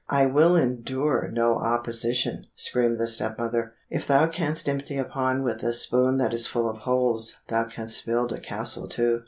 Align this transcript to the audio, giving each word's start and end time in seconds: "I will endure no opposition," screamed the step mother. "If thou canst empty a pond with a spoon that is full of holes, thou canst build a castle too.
"I 0.09 0.25
will 0.25 0.55
endure 0.55 1.29
no 1.31 1.59
opposition," 1.59 2.47
screamed 2.55 2.97
the 2.97 3.07
step 3.07 3.37
mother. 3.37 3.75
"If 3.87 4.07
thou 4.07 4.25
canst 4.25 4.67
empty 4.67 4.97
a 4.97 5.05
pond 5.05 5.43
with 5.43 5.61
a 5.61 5.75
spoon 5.75 6.17
that 6.17 6.33
is 6.33 6.47
full 6.47 6.67
of 6.67 6.77
holes, 6.77 7.35
thou 7.49 7.65
canst 7.65 8.03
build 8.03 8.33
a 8.33 8.39
castle 8.39 8.87
too. 8.87 9.19